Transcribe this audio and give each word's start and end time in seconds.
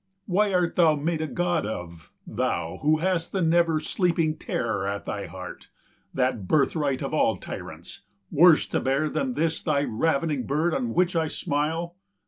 65 0.21 0.33
Why 0.33 0.51
art 0.55 0.75
thou 0.77 0.95
made 0.95 1.21
a 1.21 1.27
god 1.27 1.63
of, 1.67 2.11
thou, 2.25 2.79
who 2.81 2.97
hast 2.97 3.31
The 3.31 3.43
never 3.43 3.79
sleeping 3.79 4.35
terror 4.35 4.87
at 4.87 5.05
thy 5.05 5.27
heart, 5.27 5.69
That 6.11 6.47
birthright 6.47 7.03
of 7.03 7.13
all 7.13 7.37
tyrants, 7.37 8.01
worse 8.31 8.67
to 8.69 8.79
bear 8.79 9.09
Than 9.09 9.35
this 9.35 9.61
thy 9.61 9.81
ravening 9.83 10.47
bird 10.47 10.73
on 10.73 10.95
which 10.95 11.15
I 11.15 11.27
smile? 11.27 11.97